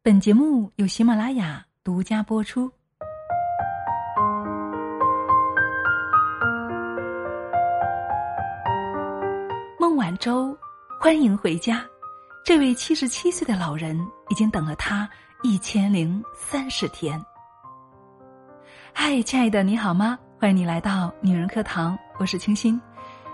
[0.00, 2.70] 本节目由喜马拉雅独家播出。
[9.78, 10.56] 孟晚舟，
[11.00, 11.84] 欢迎回家！
[12.44, 13.98] 这位七十七岁的老人
[14.28, 15.06] 已经等了他
[15.42, 17.22] 一千零三十天。
[18.92, 20.16] 嗨，亲爱的，你好吗？
[20.38, 22.80] 欢迎你来到女人课堂，我是清新。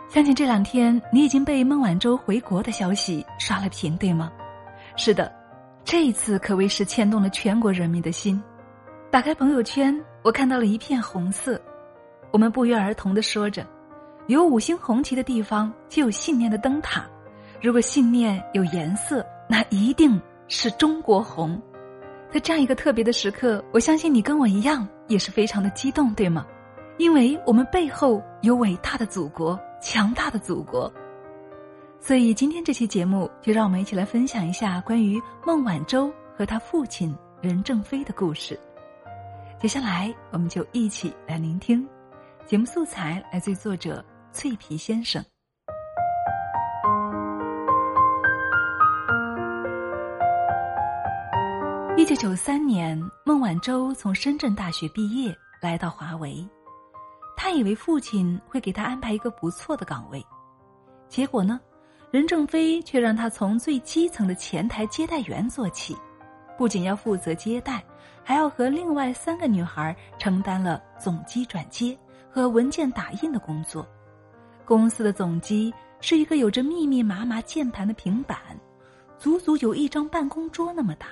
[0.09, 4.33] 相信这两天你已经被孟晚舟回国的消息刷了屏，对吗？
[4.97, 5.31] 是的，
[5.95, 8.43] 这一次可谓是牵动了全国人民的心。
[9.13, 11.57] 打开朋友圈，我看到了一片红色。
[12.33, 13.65] 我们不约而同的说着。
[14.27, 17.07] 有五星红旗的地方，就有信念的灯塔。
[17.63, 21.63] 如果信念有颜色，那一定是中国红。
[22.29, 26.45] 在这样一个特别的时刻，我相信你跟我一样也是非常的激动，对吗？
[26.99, 30.93] 因为我们背后有伟大的祖国，强大的祖国。
[32.07, 38.61] 所以今天这期节目，就让我们一起来分享一下关于孟晚舟和他父亲任正非的故事。
[39.59, 41.89] 接下来，我们就一起来聆听
[42.45, 44.05] 节目素材，来自于作者。
[44.33, 45.25] 脆皮先生。
[51.97, 56.47] 一九九三年，孟晚舟从深圳大学毕业，来到华为。
[57.35, 60.23] 他以为父亲会给他安排一个不错的岗位，
[61.09, 61.59] 结果呢，
[62.15, 65.97] 任正非却让他从最基层的前台接待员做起，
[66.57, 67.85] 不仅要负责接待，
[68.23, 71.99] 还要和另外三个女孩承担了总机转接
[72.31, 73.85] 和文件打印的工作。
[74.65, 78.39] 公司的总机是一个有着密密麻麻键盘的平板，
[79.19, 81.09] 足足有一张办公桌那么大。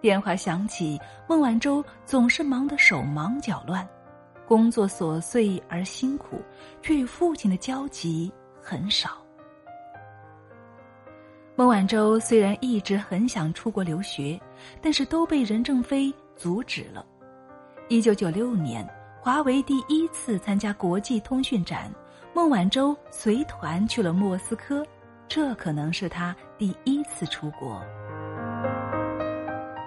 [0.00, 3.88] 电话响起，孟晚舟总是忙得手忙脚乱，
[4.48, 6.42] 工作琐碎而辛苦，
[6.82, 8.28] 却与父亲的交集
[8.60, 9.21] 很少。
[11.54, 14.40] 孟晚舟虽然一直很想出国留学，
[14.80, 17.04] 但是都被任正非阻止了。
[17.88, 18.88] 一九九六年，
[19.20, 21.92] 华为第一次参加国际通讯展。
[22.34, 24.82] 孟晚舟随团去了莫斯科，
[25.28, 27.78] 这可能是他第一次出国。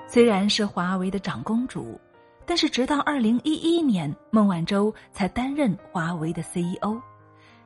[0.08, 2.00] 虽然是华为的长公主，
[2.46, 7.02] 但是直到二零一一年，孟晚舟才担任华为的 CEO。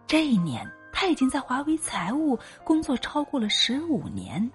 [0.07, 4.50] 这一年，他已经在华为财务工作超过了十五年。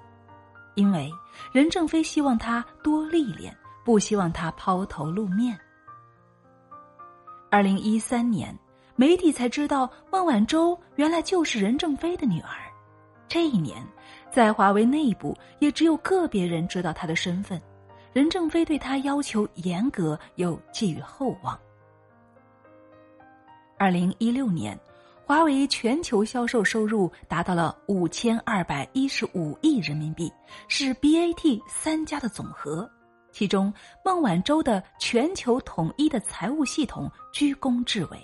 [0.75, 1.11] 因为
[1.53, 5.59] 任正非希望他多历练，不希望他抛头露面。
[7.51, 8.57] 二零一三年。
[8.97, 12.71] 媒体才知道孟晚舟原来就是任正非的女儿。
[13.27, 13.85] 这一年，
[14.31, 17.61] 在华为内部也只有个别人知道她的身份。
[18.13, 21.59] 任正非对她要求严格，又寄予厚望。
[23.77, 24.79] 二零一六年，
[25.27, 30.31] 华为全球销售收入达到了五千二百一十五亿人民币，
[30.69, 32.89] 是 BAT 三家的总和。
[33.33, 33.73] 其中，
[34.05, 38.19] 孟晚舟的全球统一的财务系统居功至伟。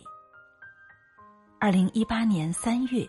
[1.59, 3.09] 二零一八年三月，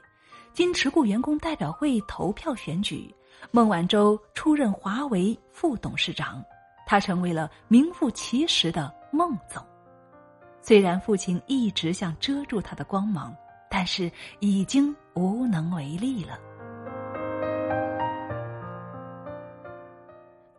[0.53, 3.13] 经持股员工代表会投票选举，
[3.51, 6.41] 孟晚舟出任华为副董事长，
[6.87, 9.61] 他成为了名副其实的孟总。
[10.61, 13.35] 虽然父亲一直想遮住他的光芒，
[13.71, 16.37] 但是已经无能为力了。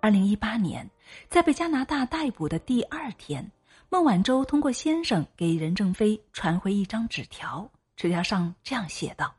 [0.00, 0.88] 二零一八年，
[1.28, 3.48] 在被加拿大逮捕的第二天，
[3.90, 7.70] 孟晚舟通过先生给任正非传回一张纸条。
[7.94, 9.32] 纸条上这样写道：“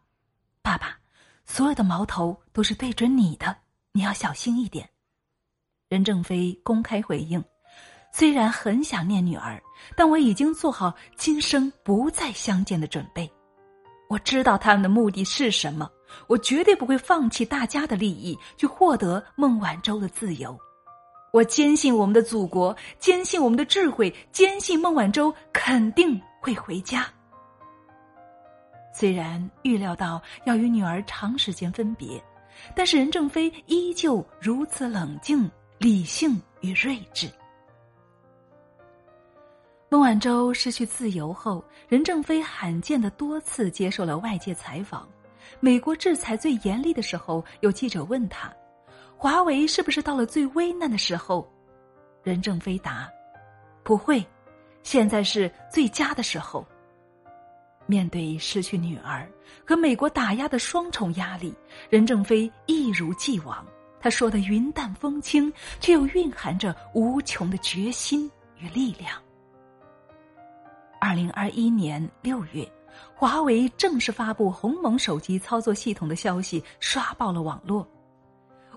[0.61, 0.97] 爸爸，
[1.43, 3.57] 所有的矛头都是对准你的，
[3.91, 4.87] 你要小心一点。”
[5.89, 7.43] 任正非公开回应
[8.13, 9.61] ：“虽然很想念女儿，
[9.97, 13.29] 但我已经做好今生不再相见的准备。
[14.09, 15.89] 我知道他们的目的是什么，
[16.27, 20.57] 我绝对不会放弃大家的利益去获得孟晚舟的自由。
[21.31, 27.07] 我坚信我们的祖国，坚信我们的智慧，坚信孟晚舟肯定会回家。”
[28.93, 32.23] 虽然预料到要与女儿长时间分别，
[32.75, 35.49] 但是任正非依旧如此冷静、
[35.79, 37.27] 理性与睿智。
[39.93, 45.07] 孟晚舟失去自由后，任正非罕见的多次接受了外界采访。
[45.59, 48.51] 美国制裁最严厉的时候，有记者问他
[49.15, 51.47] ：“华为是不是到了最危难的时候？”
[52.25, 53.07] 任正非答
[53.85, 54.25] ：“不会，
[54.81, 56.65] 现在是最佳的时候。”
[57.85, 59.29] 面对失去女儿
[59.63, 61.53] 和美国打压的双重压力，
[61.87, 63.63] 任正非一如既往，
[63.99, 69.22] 他说的云淡风轻，却又蕴含着无穷的决心与力量。
[71.03, 72.65] 二零二一年六月，
[73.13, 77.85] 华为正式发布鸿蒙手机操作系统的消息，刷爆了网络。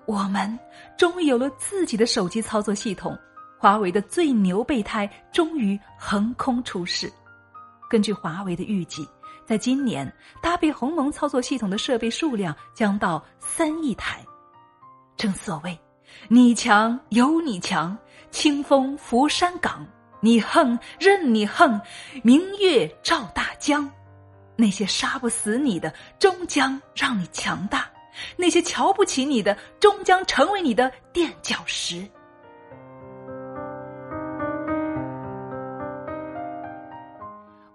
[0.07, 0.59] 我们
[0.99, 3.17] 终于有了自己的手机操作系统，
[3.61, 7.09] 华为的最牛备胎终于横空出世。
[7.89, 9.09] 根据华为的预计，
[9.47, 10.13] 在今年
[10.43, 14.21] 搭配鸿蒙操作系统的设备数量将到三亿台。
[15.17, 15.79] 正所谓，
[16.27, 17.97] 你强有你强，
[18.33, 19.87] 清风拂山岗；
[20.21, 21.81] 你横任你横，
[22.23, 23.91] 明月照大江。
[24.57, 27.87] 那些杀不死你的，终将让你强大。
[28.37, 32.09] 那些瞧不起你的，终将成为你的垫脚石。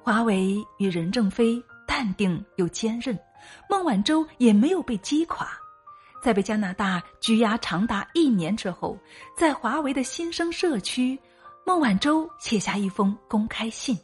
[0.03, 3.17] 华为与任正非淡定又坚韧，
[3.69, 5.47] 孟晚舟也没有被击垮。
[6.23, 8.97] 在被加拿大拘押长达一年之后，
[9.37, 11.17] 在华为的新生社区，
[11.65, 13.97] 孟晚舟写下一封公开信。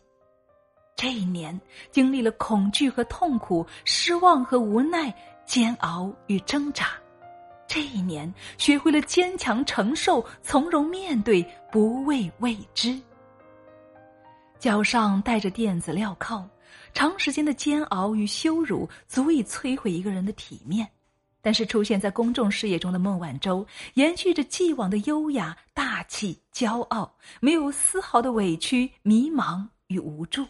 [0.95, 1.59] 这一年，
[1.91, 5.13] 经历了恐惧和痛苦、失望和无奈。
[5.45, 6.89] 煎熬与挣扎，
[7.69, 13.01] 这一年学会了坚强承受、从容面对、不畏未知。
[14.59, 16.45] 脚上带着垫子镣铐，
[16.93, 20.85] 长时间的煎熬与羞辱足以摧毁一个人的体面。
[21.47, 27.09] 但是出现在公众视野中的孟晚舟，延续着既往的优雅、大气、骄傲，
[27.39, 30.45] 没有丝毫的委屈、迷茫与无助。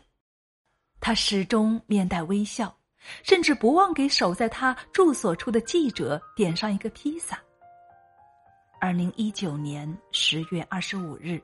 [0.99, 2.75] 她始终面带微笑。
[3.21, 7.39] 甚至不忘给守在他住所处的记者点上一个披萨。
[8.81, 11.39] 二零一九年十月二十五日，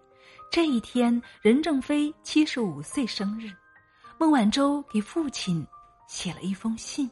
[0.51, 3.51] 这一天，任正非七十五岁生日，
[4.17, 5.63] 孟晚舟给父亲
[6.07, 7.07] 写了一封信。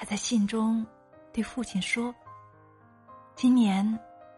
[0.00, 0.84] 他在信中
[1.30, 2.14] 对父亲说
[3.36, 3.86] ：“今年，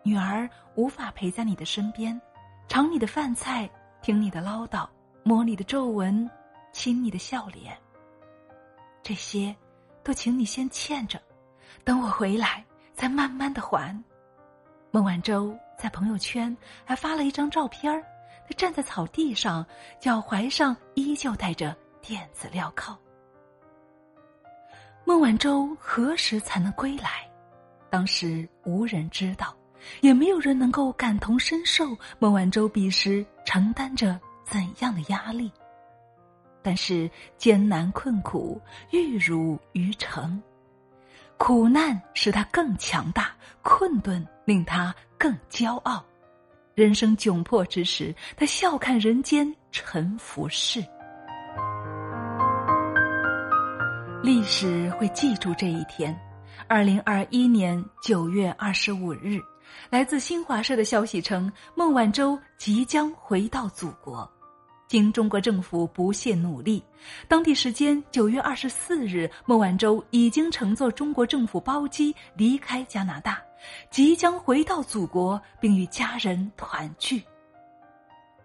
[0.02, 2.20] 女儿无法陪在你的身边，
[2.66, 3.70] 尝你的饭菜，
[4.02, 4.88] 听你的唠叨，
[5.22, 6.28] 摸你的皱纹，
[6.72, 7.78] 亲你的笑脸。”
[9.04, 9.54] 这些，
[10.02, 11.22] 都请你先欠着，
[11.84, 13.96] 等我回来再慢慢的还。
[14.90, 16.54] 孟晚舟在朋友圈
[16.84, 18.02] 还发了一张照片儿，
[18.48, 19.64] 他站在草地上，
[20.00, 22.98] 脚踝上依旧带着电子镣铐。
[25.04, 27.28] 孟晚舟何时才能归来？
[27.90, 29.54] 当时无人知道，
[30.00, 35.52] 也没有人能够感同身受孟晚舟彼时承担着怎样的压力。
[36.62, 38.60] 但是艰难困苦
[38.92, 40.40] 玉汝于成，
[41.36, 46.02] 苦难使他更强大，困顿令他更骄傲。
[46.74, 50.82] 人生窘迫之时，他笑看人间沉浮事。
[54.22, 56.16] 历史会记住这一天。
[56.68, 59.40] 二零二一年九月二十五日，
[59.90, 64.30] 来自新华社的消息称，孟晚舟即将回到祖国。
[64.86, 66.80] 经中国政府不懈努力，
[67.26, 73.42] 当地时间九月二十四日，孟晚舟已经乘坐中国政府包机离开加拿大，
[73.90, 77.20] 即将回到祖国，并与家人团聚。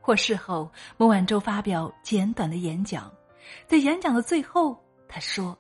[0.02, 3.12] 获释后，孟晚舟发表简短的演讲，
[3.68, 4.76] 在演讲的最后，
[5.08, 5.58] 他说：“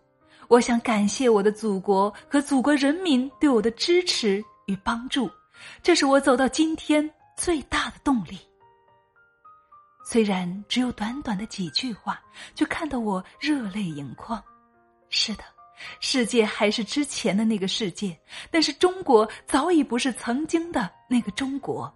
[0.48, 5.30] 我想感谢我的祖国和祖国人民对我的支持与帮助，
[5.84, 8.40] 这是我走到今天最大的动力。”
[10.10, 12.22] 虽然只有短短的几句话，
[12.56, 14.42] 却看得我热泪盈眶。
[15.10, 15.44] 是的，
[16.00, 18.18] 世界还是之前的那个世界，
[18.50, 21.94] 但是中国早已不是曾经的那个中国。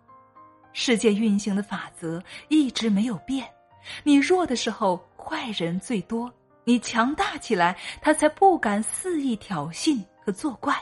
[0.74, 3.48] 世界运行的法则一直没有变：
[4.04, 6.30] 你弱的时候，坏人最多；
[6.64, 10.76] 你强大起来，他才不敢肆意挑衅和作怪。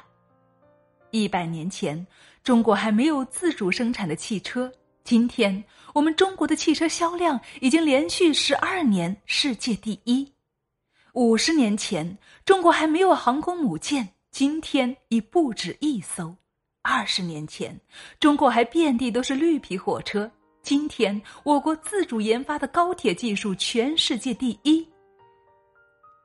[1.11, 2.05] 一百年前，
[2.43, 4.71] 中国还没有自主生产的汽车。
[5.03, 10.31] 今天，我们中国的汽车销量已经连续十二年世界第一。
[11.13, 16.35] 五十年前，中国还没有航空母舰，今天已不止一艘。
[16.83, 17.79] 二十年前，
[18.19, 20.29] 中国还遍地都是绿皮火车，
[20.61, 24.87] 今天我国自主研发的高铁技术全世界第一。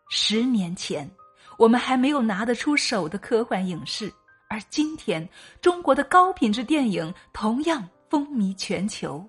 [0.09, 1.11] 十年前，
[1.59, 4.13] 我们还没有拿得出手的科幻影视，
[4.49, 5.29] 而今天，
[5.61, 7.89] 中国的高品质电影同样。
[8.11, 9.29] 风靡全球。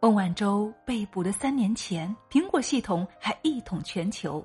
[0.00, 4.42] 孟晚舟被捕的三年前，苹果系统还一统全球。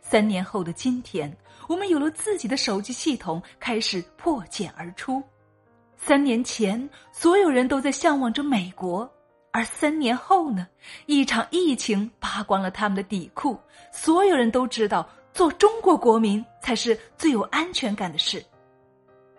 [0.00, 1.36] 三年后的今天，
[1.66, 5.20] 我们有了自己的手机系统，开始破茧而出。
[5.96, 9.10] 三年前，所有人都在向往着美国，
[9.52, 10.66] 而三年后呢？
[11.06, 13.58] 一场疫情扒光了他们的底裤，
[13.92, 18.44] 所有人都知道，做中国国民才是最有安全感的事。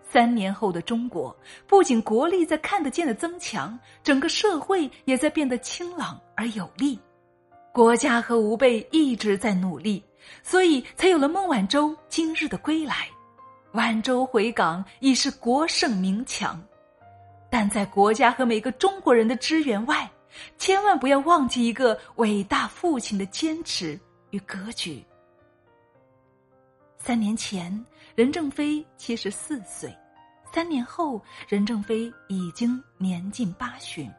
[0.03, 1.34] 三年后的中国，
[1.65, 7.00] 不仅国力在看得见的增强，整个社会也在变得清朗而有力。
[7.72, 10.03] 国家和吾辈一直在努力，
[10.44, 13.08] 所以才有了孟晚舟今日的归来。
[13.72, 16.62] 晚舟回港已是国盛民强，
[17.51, 20.10] 但在国家和每个中国人的支援外，
[20.58, 25.05] 千万不要忘记一个伟大父亲的坚持与格局。
[26.98, 29.89] 三年前，任正非七十四岁；
[30.53, 34.10] 三年后，任正非已经年近八旬。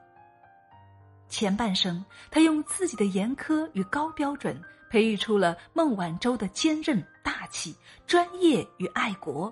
[1.29, 4.61] 前半生，他用自己的严苛与高标准，
[4.91, 7.75] 培育出了孟晚舟的坚韧、大气、
[8.07, 9.51] 专业与爱国。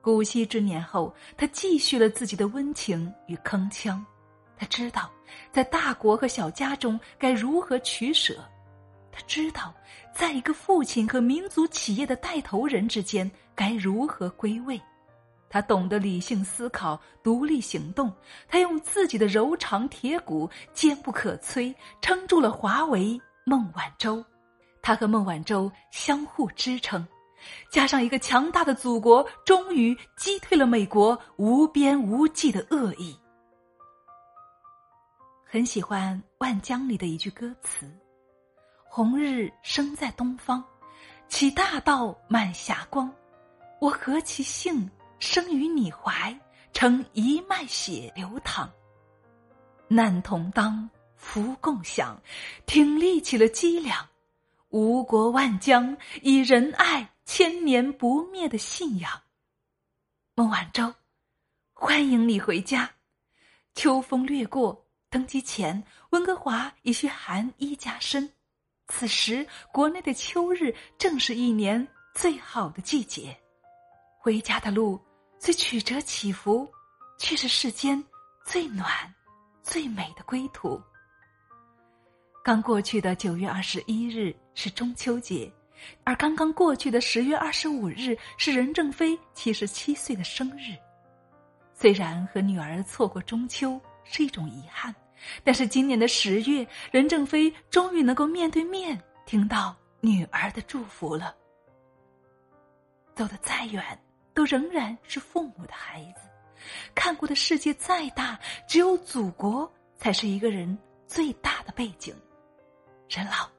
[0.00, 4.00] 古稀之年后，他继续了自己的温情与铿锵。
[4.56, 5.10] 他知道，
[5.52, 8.34] 在大国和小家中该如何取舍；
[9.12, 9.74] 他知道，
[10.14, 14.80] 在一个父亲和民族企业的带头人之间该如何归位。
[15.50, 18.12] 他懂得理性思考、独立行动。
[18.48, 24.22] 他用自己的柔肠铁骨、坚不可摧，撑住了华为孟晚舟。
[24.82, 27.06] 他和孟晚舟相互支撑，
[27.70, 33.18] 加上一个强大的祖国，终于击退了美国无边无际的恶意。
[35.44, 37.90] 很喜欢《万江》里的一句歌词
[38.88, 40.62] ：“红日生在东方，
[41.28, 43.12] 起大道满霞光。
[43.80, 44.90] 我何其幸！”
[45.20, 46.38] 生于你怀，
[46.72, 48.70] 承一脉血流淌。
[49.88, 52.22] 难同当，福共享，
[52.66, 54.06] 挺立起了脊梁。
[54.68, 59.12] 吴国万江，以仁爱千年不灭的信仰。
[60.34, 60.94] 孟晚舟，
[61.74, 62.90] 欢迎你回家。
[63.74, 68.26] 秋风掠过，登机前，温哥华已需寒衣加身。
[68.86, 73.38] 此时，国内的秋日正是一年最好的季节。
[74.18, 74.98] 回家的路。
[75.38, 76.66] 虽曲折起伏，
[77.18, 78.02] 却是世间
[78.42, 78.90] 最暖、
[79.62, 80.82] 最美的归途。
[82.42, 85.52] 刚过去的九月二十一日是中秋节，
[86.04, 90.74] 而刚刚过去的十月二十五日是任正非七十七岁的生日。
[91.74, 94.94] 虽然和女儿错过中秋是一种遗憾，
[95.44, 101.34] 但是今年的十月，任正非终于能够面对面听到女儿的祝福了。
[103.14, 103.82] 走得再远。
[104.34, 106.20] 都仍然是父母的孩子，
[106.94, 112.14] 看过的世界再大，只有祖国才是一个人最大的背景。
[113.08, 113.50] 任老，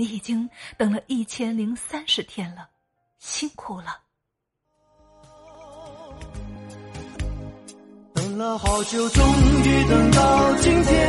[0.00, 2.70] 你已经等了一千零三十天了，
[3.18, 3.98] 辛苦了。
[8.14, 9.22] 等了好久，终
[9.62, 11.06] 于等到今天；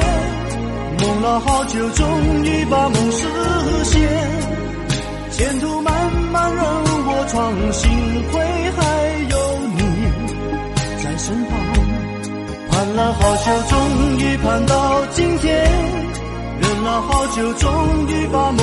[1.00, 3.30] 梦了好久，终于把梦实
[3.86, 4.02] 现。
[5.32, 6.64] 前途漫漫，任
[7.08, 7.90] 我闯，幸
[8.30, 8.44] 亏
[8.76, 8.82] 还
[9.30, 9.36] 有
[9.70, 9.80] 你
[11.02, 11.52] 在身旁。
[12.70, 15.50] 盼了好久，终于盼到今天；
[16.60, 18.61] 忍了好久，终于把梦。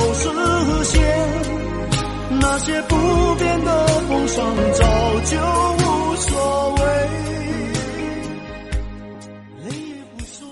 [2.59, 2.95] 些不
[3.35, 5.37] 变的风霜，早就
[5.77, 6.83] 无所谓。
[9.63, 10.47] 累也不说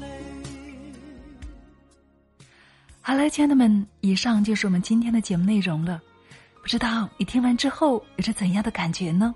[0.00, 0.06] 累。
[3.00, 6.00] 好了，亲爱的们，以上就是我们今天的节目内容了。
[6.60, 9.34] 不知道你听完之后有着怎样的感觉呢？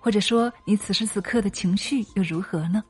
[0.00, 2.82] 或者说，你此时此刻的情绪又如何呢？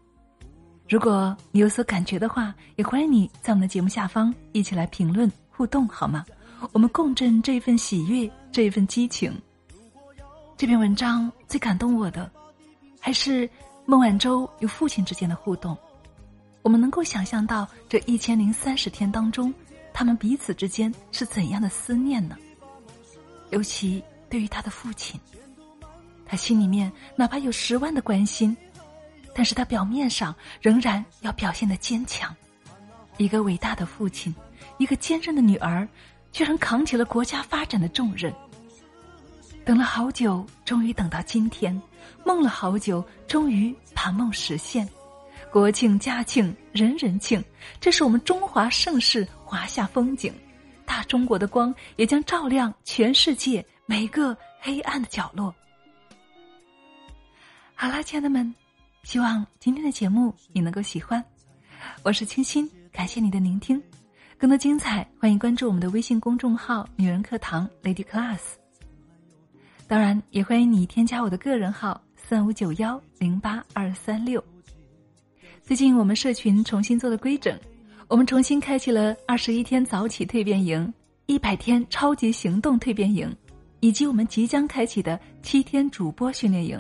[0.88, 6.25] 如果你有所感觉的话，也欢迎你在我们的节目下方一起来评论互动，好吗？
[6.73, 9.33] 我们共振这份喜悦，这一份激情。
[10.56, 12.30] 这篇文章最感动我的，
[13.00, 13.49] 还是
[13.85, 15.76] 孟晚舟与父亲之间的互动。
[16.62, 19.52] 我们能够想象到这一千零三十天当中，
[19.92, 22.37] 他们彼此之间是怎样的思念呢？
[23.50, 25.21] 尤其对于他的父亲，
[26.25, 28.56] 他心里面哪怕有十万的关心。
[29.37, 32.33] 但是他表面上仍然要表现的坚强，
[33.16, 34.33] 一个伟大的父亲，
[34.78, 35.88] 一个坚韧的女儿，
[36.34, 38.34] 居然扛起了国家发展的重任。
[39.64, 41.80] 等了好久，终于等到今天；
[42.26, 44.86] 梦了好久，终于把梦实现。
[45.52, 47.42] 国庆家庆，人人庆，
[47.80, 50.34] 这是我们中华盛世华夏风景，
[50.84, 55.54] 大中国的光也将照亮全世界每个黑暗的角落。
[57.76, 58.52] 好啦，亲爱的们。
[59.04, 61.24] 希望今天的节目你能够喜欢，
[62.02, 63.80] 我是清新，感谢你的聆听，
[64.44, 68.40] 更多精彩欢迎关注我们的微信公众号“女人课堂 Lady Class”。
[69.86, 74.44] 当然，也欢迎你添加我的个人号三五九幺零八二三六。
[75.62, 77.58] 最近我们社群重新做了规整，
[78.06, 80.92] 我们重新开启了二十一天早起蜕变营、
[81.24, 83.34] 一百天超级行动蜕变营，
[83.80, 86.78] 以及我们即将开启的七天主播训练营。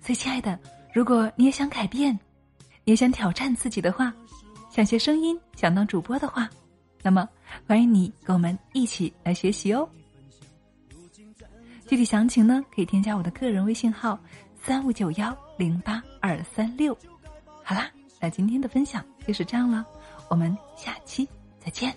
[0.00, 0.58] 所以，亲爱的。
[0.90, 2.18] 如果你也想改变，
[2.84, 4.10] 也想挑战自己的话，
[4.70, 6.48] 想学声音，想当主播的话，
[7.02, 7.28] 那么
[7.66, 9.88] 欢迎你跟我们一起来学习哦。
[11.86, 14.18] 具体详情呢，可以添加我的个人微信号
[14.62, 16.96] 三五九幺零八二三六。
[17.62, 17.90] 好啦，
[18.20, 19.84] 那今天的分享就是这样了，
[20.28, 21.28] 我们下期
[21.58, 21.92] 再见。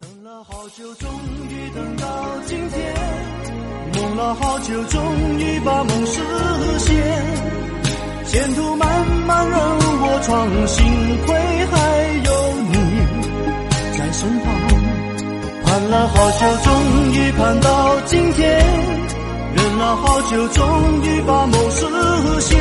[0.00, 1.08] 等了好久，终
[1.48, 2.94] 于等到今天；
[3.94, 6.20] 梦了好久，终于把梦实
[6.78, 7.52] 现。
[8.26, 10.84] 前途漫漫任我闯，幸
[11.26, 12.01] 亏还
[15.82, 18.46] 盼了好久，终于盼到今天；
[19.56, 21.84] 忍了好久，终于把梦实
[22.40, 22.60] 现。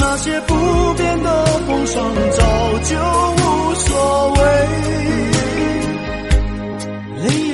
[0.00, 0.54] 那些不
[0.94, 2.42] 变的风霜，早
[2.84, 2.96] 就
[3.36, 4.40] 无所谓。
[7.22, 7.53] 泪眼。